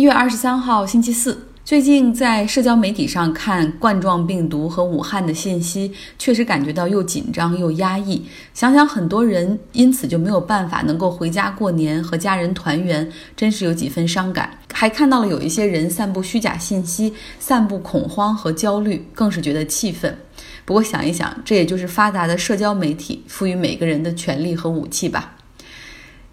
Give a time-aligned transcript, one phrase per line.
[0.00, 1.46] 一月二十三号，星期四。
[1.62, 8.24] 最近在社交媒体上看冠状病毒和武汉的信息，确实感觉到又紧张又压抑。
[8.54, 14.48] 想想很多人因此就没有办法能够回家过年和家人团圆，真是有几分伤感。
[14.72, 20.16] 还看到了有一些人散布虚假信息，散布恐慌和焦虑，更是觉得气愤。
[20.64, 25.36] 不过想一想，这也就是发达的社交媒体赋予每个人的权利和武器吧。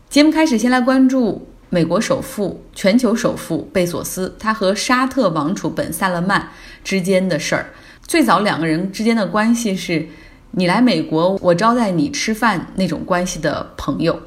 [0.09, 1.49] 节目开始，先来关注。
[1.69, 6.49] 美国首富、全球首富贝索斯，他和沙特王储本·萨勒曼
[6.83, 7.73] 之间的事儿。
[8.03, 10.07] 最早两个人之间的关系是，
[10.51, 14.21] 你来美国，我招待你吃饭那种关系的朋友。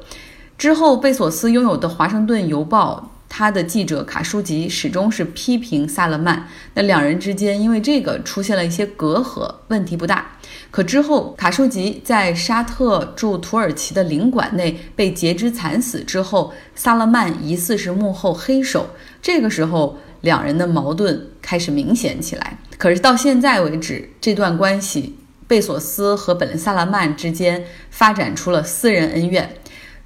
[0.57, 3.10] 之后，贝索斯拥有的《华盛顿邮报》。
[3.33, 10.37] 他的记者卡舒吉始终是批评萨勒曼，那两人之间因为这个出现了一些隔阂，问题不大。
[10.69, 18.89] 可之后卡舒吉在沙特驻土耳其的领馆内被截肢惨死之后，萨勒曼疑似是幕后黑手，
[19.21, 22.57] 这个时候两人的矛盾开始明显起来。
[22.77, 25.15] 可是到现在为止，这段关系
[25.47, 29.55] 贝索斯和本萨勒曼之间发展出了私人恩怨。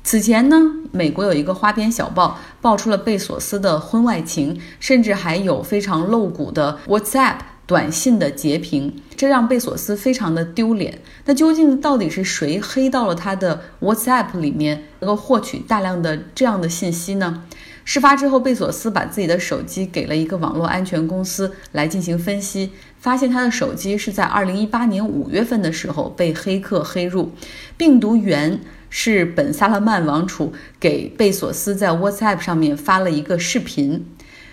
[0.05, 0.55] 此前呢，
[0.91, 10.99] 美国有一个花边小报爆出了贝索斯的婚外情，甚至还有非常露骨的 WhatsApp 短信的截屏，这让贝索斯非常的丢脸。
[11.25, 17.41] 那究竟到底是谁黑到了他的 WhatsApp 里面，能够获取大量的这样的信息呢？
[17.85, 27.31] 事发之后，贝索斯把自己的手机给了一个网络安全公司来进行分析，发现他的手机是在2018年5月份的时候被黑客黑入，
[27.77, 28.59] 病毒源。
[28.97, 34.05] 是本·萨勒曼王储给贝索斯在 WhatsApp 上面发了一个视频。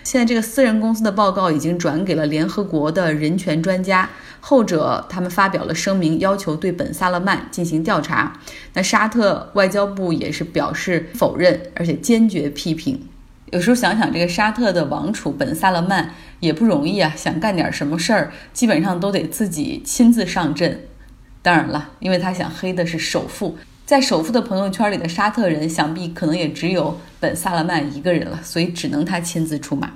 [0.03, 4.09] 现在这个私人公司的报告已经转给了联合国的人权专家，
[4.41, 8.37] 后者他们发表了声明，要求对本·萨勒曼进行调查。
[8.73, 12.99] 那沙特外交部也是表示否认，而且坚决批评。
[13.53, 16.09] 有时候想想，这个沙特的王储本·萨勒曼
[16.39, 20.81] 也不容易啊，想干点什么事儿，基本上都得自己亲自上阵。
[21.43, 23.55] 当然了，因为他想黑的是首富。
[23.85, 29.91] 在首富的朋友圈里的沙特人，想必可能也只有本·萨勒曼一个人了，所以只能他亲自出马。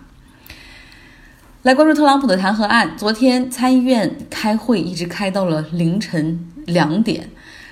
[1.63, 7.27] 来关注特朗普的弹劾案，昨天参议院开会一直开到了凌晨两点，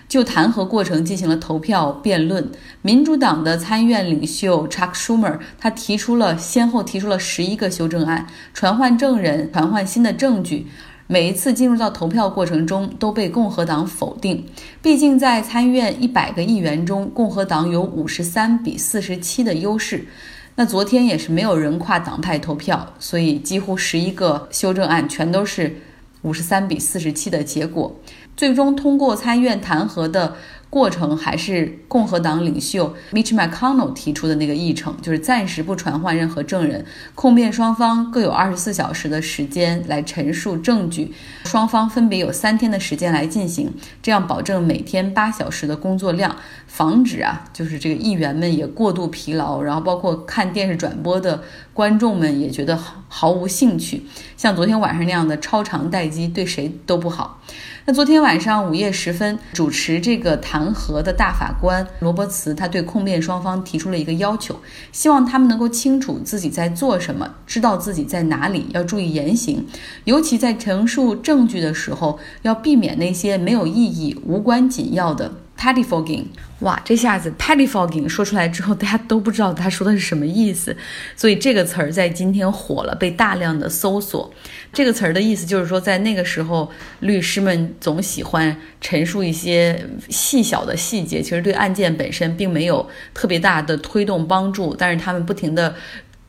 [0.07, 2.51] 就弹劾过程进行了投票辩论。
[2.81, 10.67] 民主党的参议院领袖 Chuck Schumer 他提出了先后提出了十一个修正案，传唤证人，传唤新的证据。
[11.07, 14.43] 每一次进入到投票过程中都被共和党否定，
[14.81, 20.07] 毕竟在参议院一百个议员中，共和党有五十三比四十七的优势。
[20.55, 25.77] 那昨天也是没有人跨党派投票，所以几乎十一个修正案全都是
[26.23, 27.95] 五十三比四十七的结果，
[28.35, 30.35] 最终通过参议院弹劾的。
[30.67, 41.13] 过程还是共和党领袖 Mitch McConnell 提出的那个议程，就是暂时不传唤任何证人，控辩双方各有二十四小时的时间来陈述证据，
[41.45, 46.35] 双方分别有三天的时间来进行，这样保证每天八小时的工作量，
[46.67, 51.41] 防止啊，就是这个议员们也过度疲劳，然后包括看电视转播的
[51.73, 54.03] 观众们也觉得毫无兴趣，
[54.35, 57.39] 像昨天晚上那样的超长待机对谁都不好。
[57.87, 64.59] 那昨天晚上午夜时分，主持这个弹劾的大法官罗伯茨，他对控辩双方提出了一个要求，
[64.91, 69.67] 希望他们能够清楚自己在做什么，知道自己在哪里，要注意言行，
[70.05, 75.31] 尤其在陈述证据的时候，要避免那些没有意义、无关紧要的。
[75.57, 76.25] Pettifogging，
[76.59, 80.75] 哇，这下子 Pettifogging 说出来之后，大家都不知道他说的是什么意思，
[81.15, 84.31] 所以这个词儿在今天火了，被大量的搜索。
[84.71, 95.73] 这个词儿的意思就是说，在那个时候，律师们总喜欢陈述一些细小的细节，其实对案件本身并没有特别大的推动帮助，但是他们不停的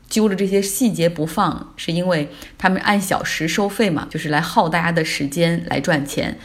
[0.09, 6.39] 揪着这些细节不放，是因为他们按小时收费嘛，就是来耗大家的时间来赚钱。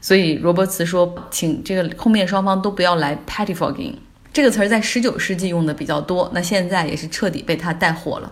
[0.00, 3.94] 所以罗伯茨说，请这个控辩双方都不要来 pettifogging
[4.32, 8.30] 这个词儿，在十九世纪用的比较多，那现在也是彻底被他带火了。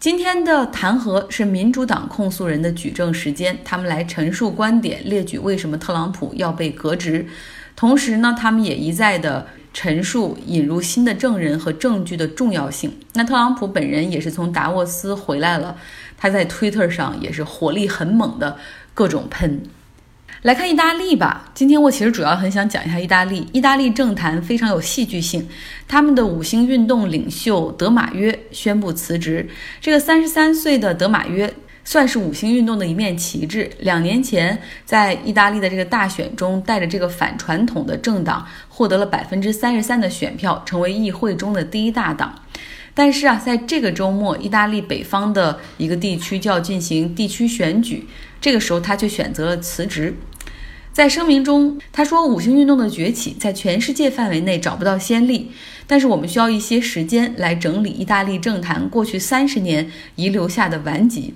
[0.00, 7.26] 今天的弹劾是民主党控诉人的举证时间，他们来陈述观点，列举为什么特朗普要被革职，
[7.74, 12.96] 同时呢，他们也一再的陈述引入新的证人和证据的重要性。
[13.14, 15.76] 那特朗普本人也是从达沃斯回来了，
[16.16, 18.56] 他在 Twitter 上也是火力很猛的
[18.94, 19.62] 各种喷。
[20.42, 21.50] 来看意大利吧。
[21.52, 23.46] 今天我其实主要很想讲一下意大利。
[23.52, 25.48] 意大利政坛非常有戏剧性，
[25.88, 29.48] 他们的五星运动领袖德马约宣布辞职。
[29.80, 31.52] 这个三十三岁的德马约
[31.84, 33.68] 算是五星运动的一面旗帜。
[33.80, 42.32] 两年前在意大利的这个大选中，带着这个反传统的政党获得了百分之三十三的选票，成为议会中的第一大党。
[42.98, 48.08] 但是啊，在这个周末，意大利北方的一个地区就要进行地区选举，
[48.40, 50.16] 这个时候他却选择了辞职。
[50.92, 55.52] 在声明中，他说：“五星运动的崛起在全世界范围内找不到先例，
[55.86, 61.34] 但是我们需要一些时间来整理意大利政坛过去三十年遗留下的顽疾。”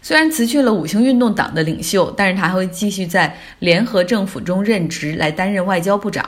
[0.00, 6.26] 虽然辞去了五星运动党的领袖，但是他还会继续在联合政府中任职，来担任外交部长。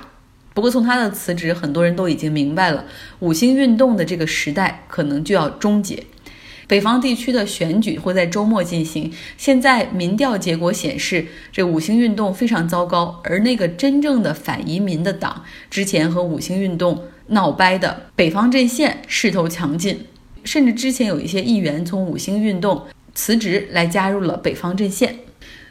[0.54, 2.84] 不过，从他的辞职，很多人都已经明白了，
[3.20, 6.04] 五星运动的这个时代可能就要终结。
[6.68, 9.12] 北方地区的选举会在周末进行。
[9.36, 20.06] 现在民调结果显示，这五星运动非常糟糕，而那个真正的反移民的党，之前和五星运动闹掰的北方阵线势头强劲，
[20.44, 25.18] 甚至之前有一些议员从五星运动辞职来加入了北方阵线。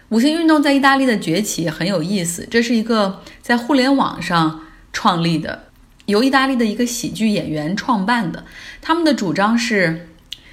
[0.09, 4.61] 五星运动在意大利的崛起很有意思，这是一个在互联网上。
[4.93, 5.67] 创立的，
[6.05, 8.43] 由意大利的一个喜剧演员创办的。
[8.81, 10.09] 他们的主张是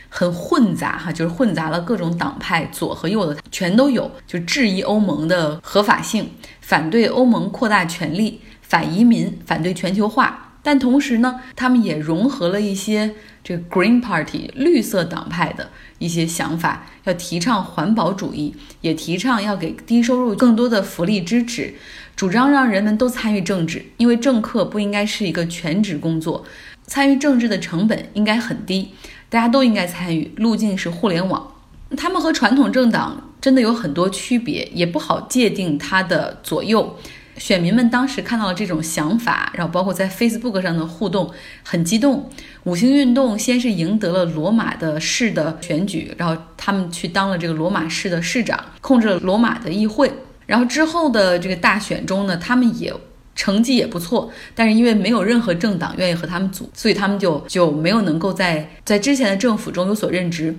[0.09, 4.11] 很混杂哈，就是混杂了各种党派，左和右的全都有。
[4.27, 6.31] 就质疑欧盟的合法性，
[6.61, 10.45] 反对欧盟扩大权力，反移民，反对全球化。
[10.63, 21.75] 但同时呢，他们也融合了一些这个 Green Party 绿色党派的一些想法，要提倡环保主义，也提倡要给低收入更多的福利支持。
[22.19, 26.45] 主张让人们都参与政治，因为政客不应该是一个全职工作，
[26.85, 28.89] 参与政治的成本应该很低，
[29.29, 30.33] 大家都应该参与。
[30.35, 31.55] 路径是互联网，
[31.97, 36.97] 他们和传统政党真的有很多区别，也不好界定它的左右。
[37.37, 41.31] 选民们当时看到了这种想法，然后包括在 Facebook 上的互动
[41.63, 42.29] 很激动。
[42.65, 50.13] 五星运动先是赢得了罗马的市的选举，然后他们去当了这个罗马市的市长，控制了罗马的议会。
[50.49, 52.91] 然后之后的这个大选中呢，他们也
[53.37, 60.53] 成绩也不错，但是因为没有任何政党愿意和他们组，所以他们就就没有能够在在之前的政府中有所任职。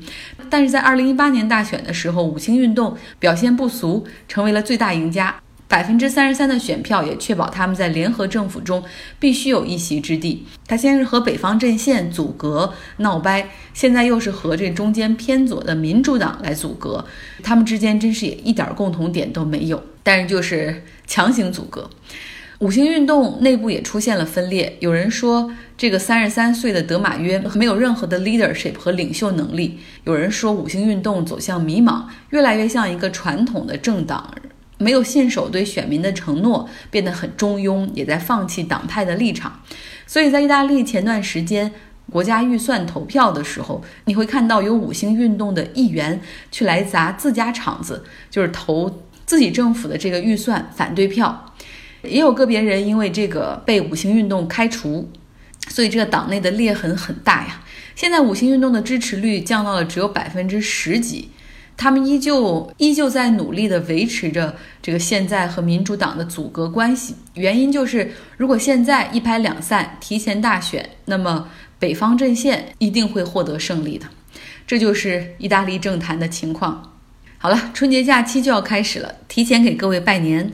[0.49, 5.35] 但是在二零一八年大选的时候，五星运动表现不俗，成为了最大赢家。
[5.69, 8.83] 百分之三十三的选票也确保他们在联合政府中
[9.19, 10.45] 必须有一席之地。
[10.67, 17.05] 他先是和北方阵线阻隔闹掰，现在又是和这中间偏左的民主党来阻隔，
[17.43, 21.87] 他们之间真是也一点共同点都没有，但是就是强行阻隔。
[22.57, 34.33] 五星运动内部也出现了分裂，有人说这个三十三岁的德马约没有任何的 leadership 和领袖能力，有人说五星运动走向迷茫，越来越像一个传统的政党。
[34.79, 39.61] 没有信守对选民的承诺，变得很中庸，也在放弃党派的立场。
[40.07, 41.71] 所以在意大利前段时间
[42.11, 51.53] 国家预算投票的时候，你会看到有五星运动的议员去来砸自家场子，就是投自己政府的这个预算反对票。
[52.01, 55.11] 也有个别人因为这个被五星运动开除，
[55.67, 57.61] 所以这个党内的裂痕很大呀。
[57.93, 61.29] 现在五星运动的支持率降到了只有百分之十几。
[61.79, 71.47] 他们依旧依旧在努力地维持着这个现在和民主党的阻隔关系，原因就是，如果现在一拍两散，提前大选，那么
[71.79, 74.07] 北方阵线一定会获得胜利的。
[74.67, 76.91] 这就是意大利政坛的情况。
[77.37, 80.51] 好了，春节假期就要开始了，提前给各位拜年，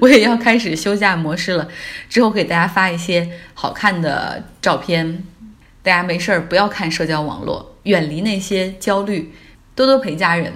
[0.00, 1.66] 我也要开始休假模式了。
[2.08, 5.24] 之后给大家发一些好看的照片，
[5.82, 9.32] 大家没事儿不要看社交网络，远离那些焦虑，
[9.74, 10.52] 多多陪家人。